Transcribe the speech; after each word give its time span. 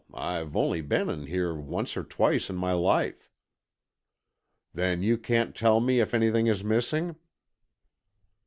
I've 0.15 0.55
only 0.55 0.81
been 0.81 1.11
in 1.11 1.27
here 1.27 1.53
once 1.53 1.95
or 1.95 2.03
twice 2.03 2.49
in 2.49 2.55
my 2.55 2.71
life." 2.71 3.29
"Then 4.73 5.03
you 5.03 5.15
can't 5.15 5.55
tell 5.55 5.79
me 5.79 5.99
if 5.99 6.15
anything 6.15 6.47
is 6.47 6.63
missing?" 6.63 7.17